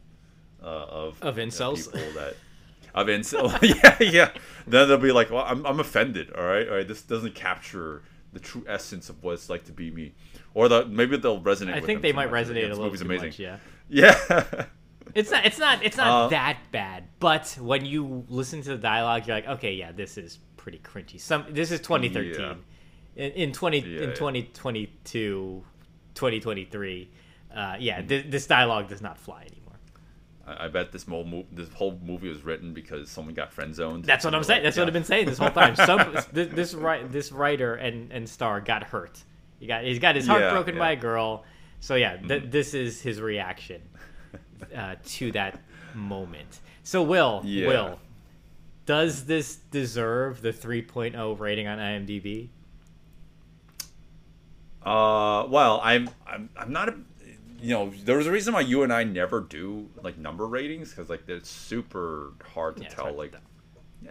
[0.62, 1.92] uh, of Of incels.
[1.92, 2.34] people that
[2.94, 3.56] of incels.
[3.82, 4.30] yeah, yeah.
[4.66, 6.32] Then they'll be like, "Well, I'm, I'm offended.
[6.32, 6.88] All right, all right.
[6.88, 10.12] This doesn't capture the true essence of what it's like to be me."
[10.54, 11.74] Or the maybe they'll resonate.
[11.74, 12.46] I think they might much.
[12.46, 13.28] resonate Yeah, a this little movie's amazing.
[13.28, 13.38] much.
[13.38, 13.58] Yeah.
[13.88, 14.64] Yeah.
[15.14, 15.44] It's not.
[15.44, 15.82] It's not.
[15.84, 17.04] It's not Uh, that bad.
[17.18, 21.20] But when you listen to the dialogue, you're like, okay, yeah, this is pretty cringy.
[21.20, 21.44] Some.
[21.50, 22.40] This is 2013.
[22.40, 22.54] Yeah.
[23.16, 24.14] In, in 20 Yeah, in yeah.
[24.14, 25.62] 2022,
[26.14, 27.10] 2023.
[27.54, 29.58] Uh, yeah, th- this dialogue does not fly anymore.
[30.46, 34.04] I, bet this whole mo- this whole movie was written because someone got friend zoned.
[34.04, 34.62] That's what I'm saying.
[34.62, 35.76] That's what I've been saying this whole time.
[35.76, 36.74] Some this this,
[37.10, 39.22] this writer and, and star got hurt.
[39.62, 40.80] He got he's got his heart Yeah, broken yeah.
[40.80, 41.44] by a girl.
[41.78, 43.80] So yeah, th- this is his reaction
[44.76, 45.60] uh, to that
[45.94, 46.58] moment.
[46.82, 47.68] So Will, Yeah.
[47.68, 47.98] Will,
[48.86, 52.48] does this deserve the 3.0 rating on IMDb?
[54.84, 56.96] Uh, well, I'm I'm I'm not a
[57.60, 60.90] you know there was a reason why you and I never do like number ratings
[60.90, 63.40] because like it's super hard to Yeah, tell hard to like tell.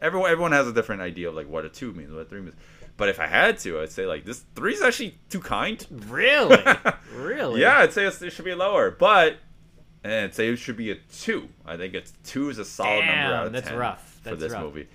[0.01, 2.39] everyone everyone has a different idea of like what a two means what a three
[2.39, 2.55] means.
[2.97, 5.85] But if I had to, I'd say like this three is actually too kind.
[6.07, 6.63] Really,
[7.15, 7.61] really?
[7.61, 9.37] Yeah, I'd say it should be lower, but
[10.03, 11.49] and I'd say it should be a two.
[11.65, 14.19] I think it's two is a solid number Damn, out of that's ten rough.
[14.23, 14.63] for this rough.
[14.63, 14.87] movie.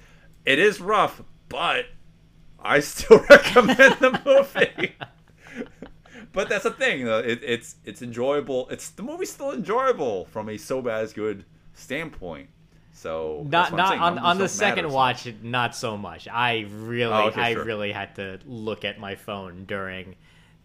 [0.44, 1.87] It is rough, but
[2.61, 4.94] I still recommend the movie.
[6.32, 7.18] but that's the thing, though.
[7.18, 8.68] It, it's it's enjoyable.
[8.70, 12.48] It's the movie's still enjoyable from a so bad as good standpoint.
[12.96, 14.00] So Not that's what I'm not saying.
[14.00, 16.28] on Numbers on the second matter so watch, not so much.
[16.28, 17.64] I really Oh, okay, I sure.
[17.64, 20.16] really had to look at my phone during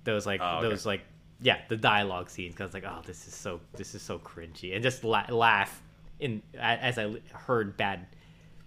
[0.06, 0.70] those like Oh, okay.
[0.70, 1.02] those like
[1.41, 4.82] yeah the dialogue scenes because like oh this is so this is so cringy and
[4.84, 5.82] just la- laugh
[6.20, 8.06] in as I heard bad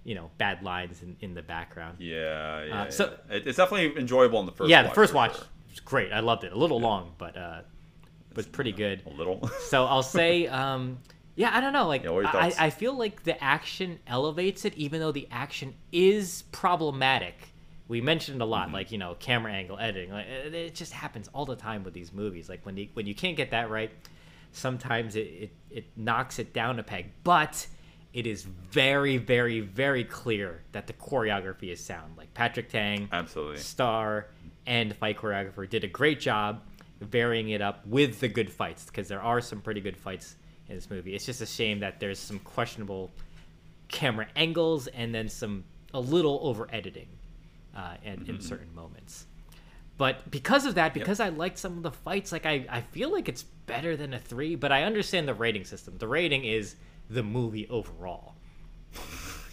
[0.05, 1.97] you know bad lines in, in the background.
[2.01, 2.83] Yeah, yeah.
[2.83, 3.37] Uh, so- yeah.
[3.47, 4.69] It's definitely enjoyable in the first.
[4.69, 5.45] yeah, the watch, first watch sure.
[5.71, 6.13] was great.
[6.13, 6.53] I loved it.
[6.53, 7.61] A little long, but uh,
[8.37, 9.01] was pretty good.
[9.07, 9.49] a little.
[9.71, 10.99] So I'll say, um,
[11.37, 11.87] yeah, I don't know.
[11.87, 12.67] Like, Yeah, what are your I.
[12.67, 17.35] I feel like the action elevates it, even though the action is problematic.
[17.89, 18.51] We mentioned a Mm-hmm.
[18.51, 20.11] lot, like you know, camera angle, editing.
[20.11, 22.49] Like, it it just happens all the time with these movies.
[22.49, 23.91] Like when you when you can't get that right,
[24.53, 27.11] sometimes it, it it knocks it down a peg.
[27.25, 27.67] But
[28.13, 32.17] it is very, very, very clear that the choreography is sound.
[32.17, 33.57] Like Patrick Tang, Absolutely.
[33.59, 34.29] star
[34.67, 36.63] and fight choreographer did a great job
[37.01, 40.37] varying it up with the good fights because there are some pretty good fights
[40.69, 41.15] in this movie.
[41.15, 43.11] It's just a shame that there's some questionable
[43.89, 47.09] camera angles and then some a little over editing
[47.77, 49.27] uh, in, in certain moments.
[49.97, 53.13] But because of that, because I liked some of the fights, like I, I feel
[53.13, 54.57] like it's better than a three.
[54.57, 55.97] But I understand the rating system.
[55.99, 56.75] The rating is
[57.09, 58.35] the movie overall.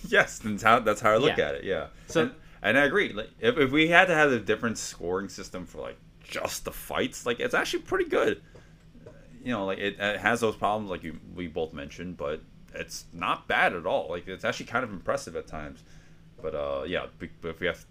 [0.07, 1.49] Yes, that's how that's how I look Yeah.
[1.49, 1.63] at it.
[1.63, 1.87] Yeah.
[2.07, 2.31] So- and,
[2.63, 3.13] and I agree.
[3.13, 6.71] Like, if, if we had to have a different scoring system for like just the
[6.71, 8.41] fights, like it's actually pretty good.
[9.43, 12.41] You know, like it, it has those problems like you we both mentioned, but
[12.73, 14.07] it's not bad at all.
[14.09, 15.83] Like it's actually kind of impressive at times.
[16.41, 17.05] But uh, yeah,
[17.43, 17.85] if we have to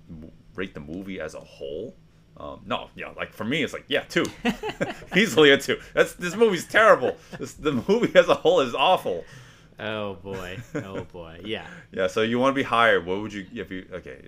[0.55, 1.94] rate the movie as a whole,
[2.36, 4.24] um, no, yeah, like for me, it's like yeah, two,
[5.16, 5.78] easily a two.
[5.94, 7.16] That's this movie's terrible.
[7.38, 9.24] This, the movie as a whole is awful.
[9.78, 11.66] Oh boy, oh boy, yeah.
[11.92, 13.01] Yeah, so you want to be higher.
[13.01, 13.86] What would you if you?
[13.92, 14.20] Okay,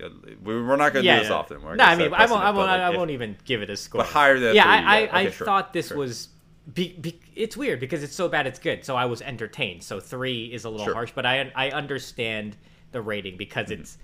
[0.42, 1.36] we- we're not gonna yeah, do this yeah.
[1.36, 1.62] often.
[1.62, 2.42] We're No, I mean, I won't.
[2.42, 2.68] I won't.
[2.68, 4.00] like, I if- won't even give it a score.
[4.00, 4.62] But higher than yeah.
[4.62, 4.88] three, I, yeah.
[4.88, 5.96] I, Okay, I sure, thought this sure.
[5.98, 6.28] was.
[6.72, 8.84] Be, be, it's weird because it's so bad it's good.
[8.84, 9.82] So I was entertained.
[9.82, 10.94] So three is a little Sure.
[10.94, 12.56] harsh, but I I understand
[12.92, 13.80] the rating because Mm-hmm.
[13.82, 13.98] it's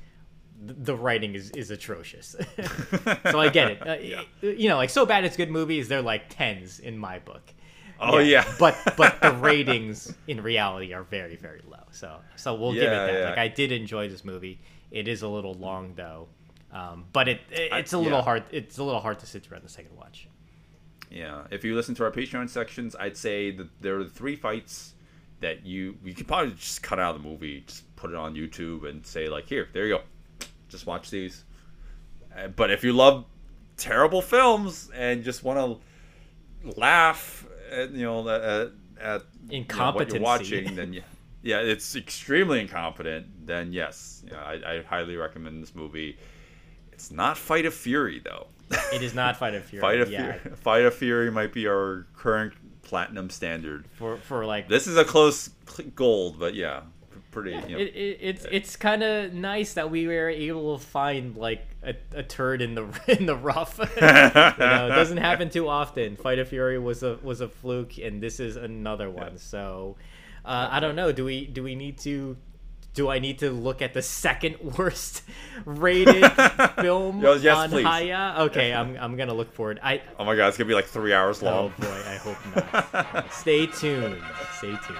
[0.60, 2.34] the writing is is atrocious.
[3.30, 3.86] so I get it.
[3.86, 5.86] Uh, You know, like so bad it's good movies.
[5.88, 7.42] They're like tens in my book.
[8.00, 8.44] Oh yeah.
[8.58, 11.84] but but the ratings in reality are very very low.
[11.92, 13.12] So so we'll give it that.
[13.14, 13.28] yeah.
[13.30, 14.60] Like I did enjoy this movie.
[14.90, 16.26] It is a little long though,
[16.72, 18.24] um, but it, it it's a little yeah.
[18.24, 18.42] hard.
[18.50, 20.26] It's a little hard to sit through on the second watch.
[21.10, 24.94] Yeah, if you listen to our Patreon sections, I'd say that there are three fights
[25.40, 28.34] that you you could probably just cut out of the movie, just put it on
[28.34, 30.02] YouTube and say like, here, there you go,
[30.68, 31.44] just watch these.
[32.36, 33.24] Uh, But if you love
[33.76, 35.58] terrible films and just want
[36.64, 39.22] to laugh, at, you know, at, at
[39.70, 41.02] you know, what you're watching, then yeah,
[41.42, 43.46] yeah, it's extremely incompetent.
[43.46, 46.18] Then yes, yeah, I, I highly recommend this movie.
[46.92, 48.48] It's not Fight of Fury though.
[48.92, 49.80] It is not Fight of Fury.
[49.80, 50.56] Fight of yeah, Fury.
[50.56, 53.86] Fight of Fury might be our current platinum standard.
[53.92, 55.48] for for like This is a close
[55.94, 56.82] gold, but yeah,
[57.30, 57.50] pretty.
[57.50, 57.78] you know.
[57.78, 61.94] it, it, it's it's kind of nice that we were able to find like a,
[62.14, 62.86] a turd in the
[63.18, 63.78] in the rough.
[63.96, 66.16] you know, it doesn't happen too often.
[66.16, 69.38] Fight of Fury was a was a fluke, and this is another one.
[69.38, 69.96] So
[70.44, 71.12] uh, I don't know.
[71.12, 72.36] Do we do we need to?
[72.94, 75.22] Do I need to look at the second worst
[75.64, 76.24] rated
[76.80, 77.84] film Yes, yes, on please.
[77.84, 78.42] Hi-YAH?
[78.44, 79.78] Okay, I'm, I'm gonna look for it.
[79.82, 81.54] I oh my god, it's gonna be like three hours long.
[81.54, 81.72] oh long.
[81.78, 83.32] boy, I hope not.
[83.32, 84.20] Stay tuned.
[84.56, 84.98] Stay tuned.